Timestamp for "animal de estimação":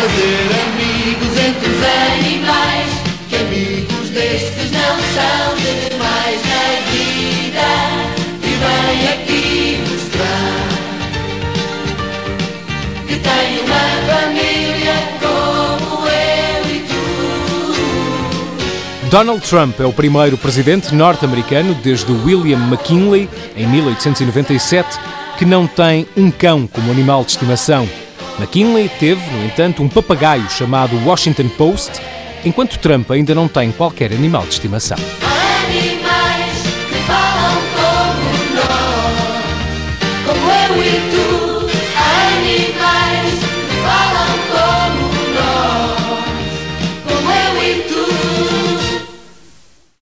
26.92-27.88, 34.12-34.96